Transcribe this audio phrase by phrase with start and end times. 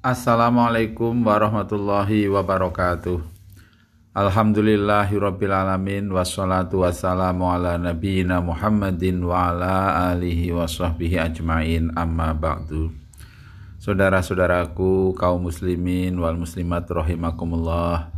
[0.00, 3.20] Assalamualaikum warahmatullahi wabarakatuh.
[4.16, 12.88] Alhamdulillahirabbil alamin wassalatu wassalamu ala nabiyyina Muhammadin wa ala alihi wa sahbihi ajmain amma ba'du.
[13.76, 18.08] Saudara-saudaraku kaum muslimin wal muslimat rahimakumullah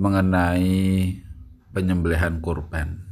[0.00, 1.12] mengenai
[1.76, 3.04] penyembelihan kurban.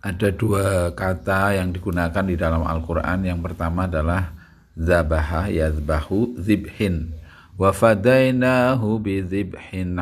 [0.00, 3.28] Ada dua kata yang digunakan di dalam Al-Qur'an.
[3.28, 4.43] Yang pertama adalah
[4.78, 7.14] zabaha yazbahu zibhin.
[7.54, 8.98] Wa fadainahu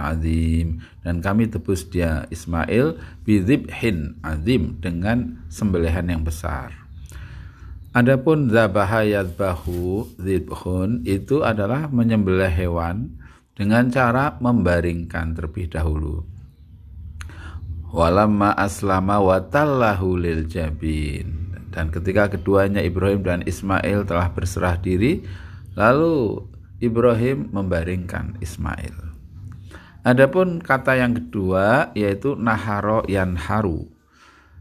[0.01, 0.81] azim.
[1.05, 2.97] Dan kami tebus dia Ismail
[3.29, 6.73] bidzibhin azim dengan sembelihan yang besar.
[7.93, 13.21] Adapun zabaha yazbahu zibhun itu adalah menyembelih hewan
[13.53, 16.25] dengan cara membaringkan terlebih dahulu.
[17.93, 21.42] Walamma aslama watallahu lil jabin
[21.73, 25.25] dan ketika keduanya Ibrahim dan Ismail telah berserah diri,
[25.73, 26.45] lalu
[26.85, 28.93] Ibrahim membaringkan Ismail.
[30.05, 33.89] Adapun kata yang kedua yaitu naharo yanharu.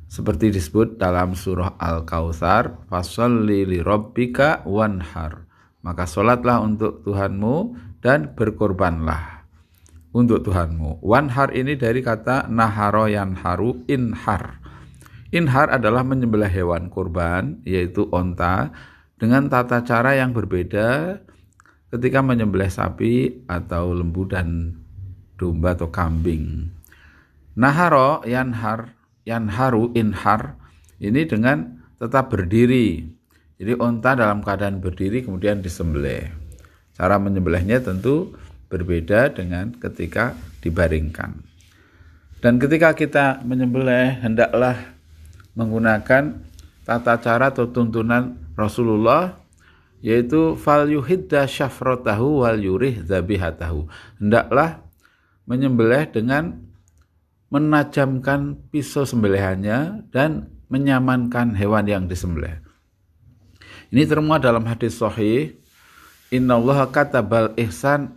[0.07, 5.47] Seperti disebut dalam surah Al-Kautsar, fasalli li wanhar.
[5.81, 7.55] Maka solatlah untuk Tuhanmu
[8.03, 9.41] dan berkorbanlah
[10.13, 11.01] untuk Tuhanmu.
[11.01, 14.60] Wanhar ini dari kata naharo yanharu inhar
[15.31, 18.75] Inhar adalah menyembelih hewan kurban, yaitu onta,
[19.15, 21.19] dengan tata cara yang berbeda
[21.87, 24.75] ketika menyembelih sapi atau lembu dan
[25.39, 26.67] domba atau kambing.
[27.55, 30.59] Naharo, yanhar, yanharu, inhar,
[30.99, 33.07] ini dengan tetap berdiri.
[33.55, 36.27] Jadi onta dalam keadaan berdiri kemudian disembelih.
[36.91, 38.35] Cara menyembelihnya tentu
[38.67, 41.39] berbeda dengan ketika dibaringkan.
[42.41, 44.97] Dan ketika kita menyembelih hendaklah
[45.55, 46.43] menggunakan
[46.87, 49.41] tata cara atau tuntunan Rasulullah
[50.01, 53.85] yaitu fal yuhidda syafrotahu wal yurih zabihatahu.
[54.17, 54.81] Hendaklah
[55.45, 56.65] menyembelih dengan
[57.51, 62.63] menajamkan pisau sembelihannya dan menyamankan hewan yang disembelih.
[63.91, 65.59] Ini termuat dalam hadis sahih,
[66.31, 68.15] Inna Allah katabal ihsan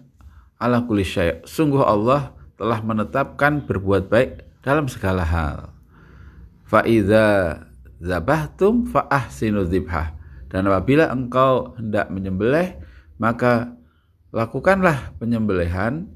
[0.55, 1.03] ala kulli.
[1.43, 4.31] Sungguh Allah telah menetapkan berbuat baik
[4.63, 5.75] dalam segala hal.
[6.75, 7.63] Fa'idha
[8.03, 10.19] zabahtum fa'ahsinu zibhah.
[10.51, 12.75] Dan apabila engkau hendak menyembelih,
[13.15, 13.79] maka
[14.35, 16.11] lakukanlah penyembelihan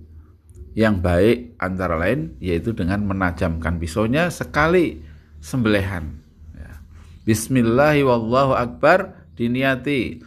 [0.74, 4.98] yang baik antara lain yaitu dengan menajamkan pisaunya sekali
[5.38, 6.18] sembelihan.
[6.54, 6.82] Ya.
[7.22, 10.18] Bismillahi wallahu akbar diniati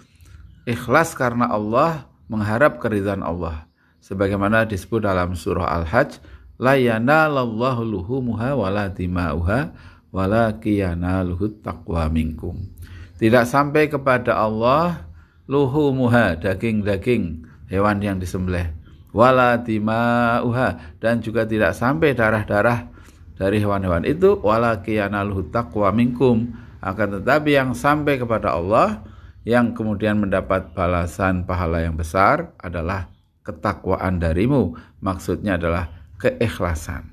[0.63, 3.67] ikhlas karena Allah mengharap keridhaan Allah.
[3.99, 6.23] Sebagaimana disebut dalam surah Al-Hajj,
[6.55, 10.53] la yanalallahu luhumuha wala dima'uha wala
[11.23, 12.59] luhut taqwa minkum.
[13.17, 15.07] Tidak sampai kepada Allah
[15.47, 18.71] luhumuha daging-daging hewan yang disembelih.
[19.11, 22.87] Wala dima'uha dan juga tidak sampai darah-darah
[23.35, 24.39] dari hewan-hewan itu.
[24.39, 24.79] Wala
[25.27, 26.55] luhut taqwa minkum.
[26.81, 29.05] Akan tetapi yang sampai kepada Allah
[29.45, 33.09] yang kemudian mendapat balasan pahala yang besar adalah
[33.45, 34.77] ketakwaan darimu.
[35.01, 37.09] Maksudnya adalah keikhlasan.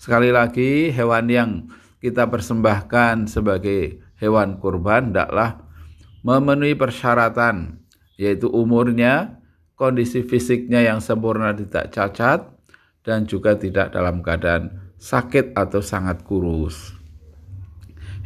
[0.00, 1.50] Sekali lagi hewan yang
[2.00, 5.68] kita persembahkan sebagai hewan kurban hendaklah
[6.24, 7.80] memenuhi persyaratan
[8.20, 9.40] yaitu umurnya,
[9.72, 12.52] kondisi fisiknya yang sempurna tidak cacat
[13.00, 16.92] dan juga tidak dalam keadaan sakit atau sangat kurus.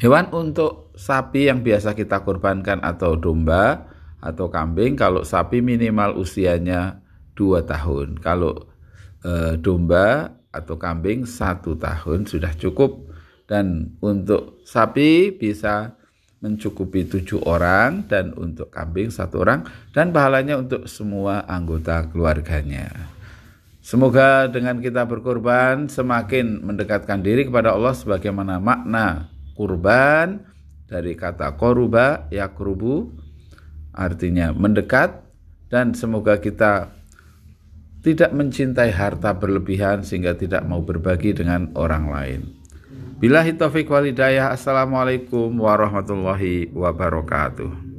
[0.02, 3.86] Hewan untuk sapi yang biasa kita kurbankan atau domba
[4.18, 6.98] atau kambing kalau sapi minimal usianya
[7.38, 8.18] 2 tahun.
[8.18, 8.74] Kalau
[9.22, 13.13] e, domba atau kambing satu tahun sudah cukup
[13.44, 15.96] dan untuk sapi bisa
[16.44, 19.64] mencukupi tujuh orang dan untuk kambing satu orang
[19.96, 22.92] dan pahalanya untuk semua anggota keluarganya.
[23.84, 30.40] Semoga dengan kita berkorban semakin mendekatkan diri kepada Allah sebagaimana makna kurban
[30.88, 33.12] dari kata koruba yakrubu
[33.92, 35.24] artinya mendekat
[35.68, 36.92] dan semoga kita
[38.04, 42.63] tidak mencintai harta berlebihan sehingga tidak mau berbagi dengan orang lain.
[43.24, 44.52] Billahi taufiq walidayah.
[44.52, 47.93] Assalamualaikum warahmatullahi wabarakatuh.